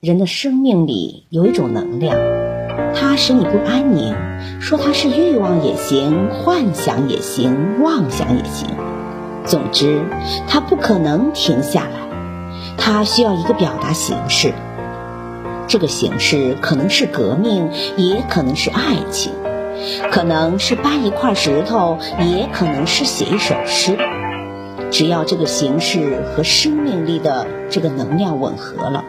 [0.00, 2.16] 人的生命里有一种能量，
[2.94, 4.14] 它使你不安宁。
[4.60, 8.68] 说它是欲望也行，幻想也行，妄想也行。
[9.44, 10.04] 总之，
[10.46, 12.76] 它不可能停下来。
[12.76, 14.54] 它需要一个表达形式。
[15.66, 19.32] 这个形式可能是革命，也可能是爱情，
[20.12, 23.98] 可能是搬一块石头，也可能是写一首诗。
[24.92, 29.02] 只要这个形式和生命力的这个能量吻合了。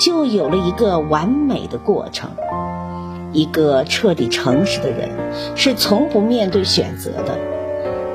[0.00, 2.30] 就有了一个完美的过程。
[3.32, 5.10] 一个彻底诚实的人
[5.54, 7.38] 是从不面对选择的，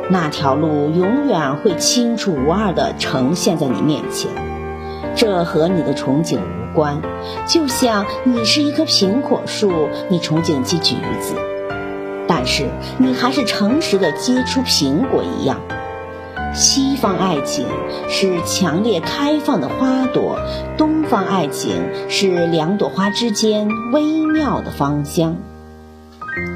[0.10, 4.32] 那条路永远会清楚无二地呈现在你面前。
[5.16, 7.00] 这和你的憧憬无关，
[7.48, 11.36] 就像你是一棵苹果树，你憧憬结橘子，
[12.28, 12.66] 但是
[12.98, 15.60] 你还是诚实地结出苹果一样。
[16.54, 17.66] 西方爱情
[18.10, 20.38] 是强烈开放的花朵，
[20.78, 25.38] 东方爱情是两朵花之间微妙的芳香。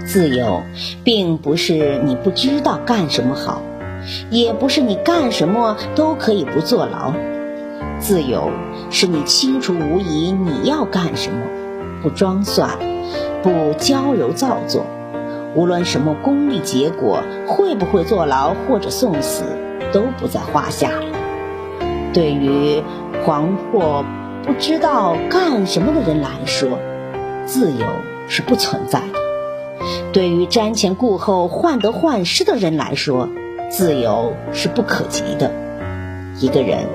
[0.05, 0.61] 自由，
[1.03, 3.63] 并不是你不知道干什么好，
[4.29, 7.11] 也不是你干什么都可以不坐牢。
[7.99, 8.51] 自由，
[8.91, 11.39] 是你清楚无疑你要干什么，
[12.03, 12.69] 不装蒜，
[13.41, 14.85] 不娇柔造作，
[15.55, 19.43] 无论什么功利结果，会不会坐牢或者送死。
[19.91, 21.05] 都不在话下了。
[22.13, 22.81] 对于
[23.25, 24.03] 惶惑
[24.43, 26.79] 不知道干什么的人来说，
[27.45, 27.85] 自由
[28.27, 29.19] 是不存在的；
[30.13, 33.29] 对于瞻前顾后、患得患失的人来说，
[33.69, 35.51] 自由是不可及的。
[36.39, 36.85] 一个人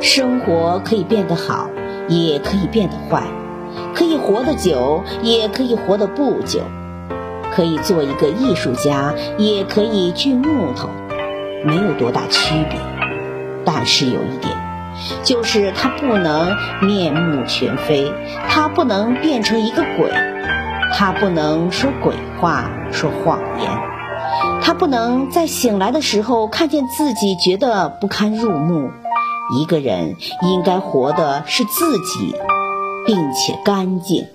[0.00, 1.68] 生活可以变得好，
[2.08, 3.22] 也可以变得坏；
[3.94, 6.60] 可以活得久，也可以活得不久；
[7.54, 10.88] 可以做一个艺术家，也可以锯木头。
[11.64, 12.78] 没有多大区别，
[13.64, 14.56] 但是有一点，
[15.22, 18.12] 就是他不能面目全非，
[18.48, 20.10] 他不能变成一个鬼，
[20.94, 23.70] 他不能说鬼话、说谎言，
[24.62, 28.90] 他不能在醒来的时候看见自己觉得不堪入目。
[29.52, 32.34] 一个人应该活的是自己，
[33.04, 34.28] 并且干净。